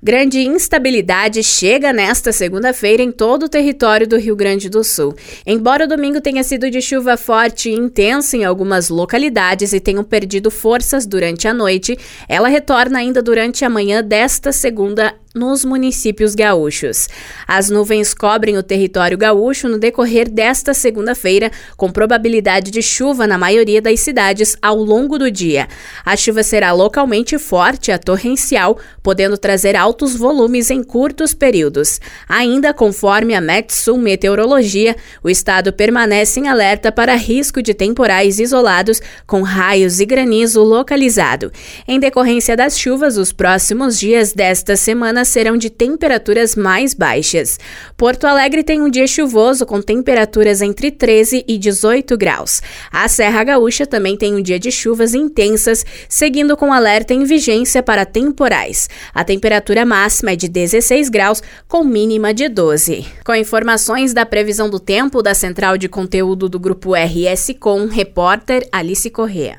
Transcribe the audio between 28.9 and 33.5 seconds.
podendo trazer altos volumes em curtos períodos. Ainda conforme a